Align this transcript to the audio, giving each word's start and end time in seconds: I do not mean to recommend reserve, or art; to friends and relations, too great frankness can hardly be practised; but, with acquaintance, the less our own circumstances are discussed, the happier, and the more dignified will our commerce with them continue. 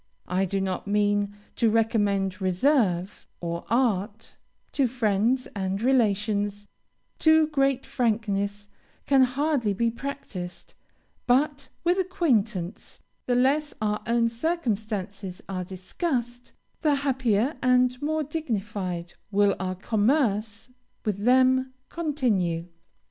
I 0.27 0.45
do 0.45 0.59
not 0.59 0.87
mean 0.87 1.35
to 1.57 1.69
recommend 1.69 2.41
reserve, 2.41 3.27
or 3.39 3.65
art; 3.69 4.35
to 4.71 4.87
friends 4.87 5.47
and 5.55 5.79
relations, 5.79 6.67
too 7.19 7.45
great 7.45 7.85
frankness 7.85 8.67
can 9.05 9.21
hardly 9.21 9.73
be 9.73 9.91
practised; 9.91 10.73
but, 11.27 11.69
with 11.83 11.99
acquaintance, 11.99 12.99
the 13.27 13.35
less 13.35 13.75
our 13.79 14.01
own 14.07 14.27
circumstances 14.27 15.43
are 15.47 15.63
discussed, 15.63 16.53
the 16.81 16.95
happier, 16.95 17.55
and 17.61 17.91
the 17.91 18.03
more 18.07 18.23
dignified 18.23 19.13
will 19.29 19.55
our 19.59 19.75
commerce 19.75 20.67
with 21.05 21.25
them 21.25 21.73
continue. 21.89 22.65